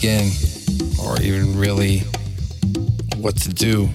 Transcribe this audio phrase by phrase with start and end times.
[0.00, 0.30] begin
[1.04, 1.98] or even really
[3.18, 3.86] what to do.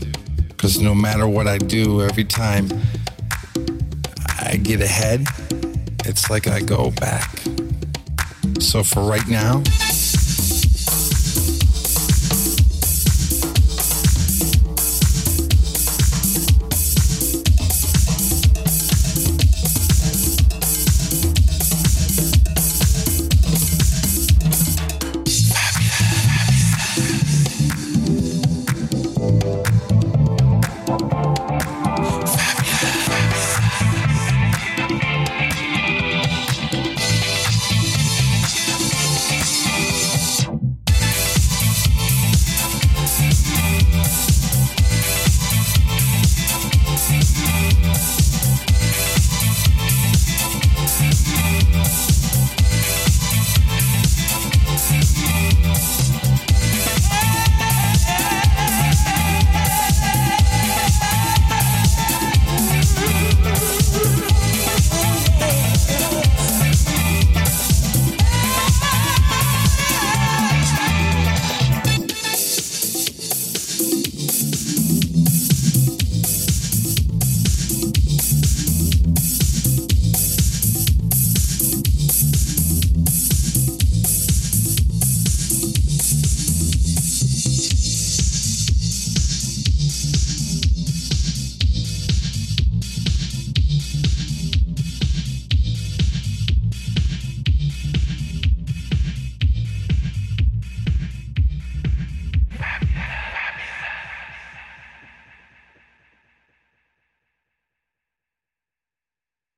[0.50, 2.70] Because no matter what I do, every time
[4.40, 5.26] I get ahead,
[6.06, 7.36] it's like I go back.
[8.60, 9.64] So for right now,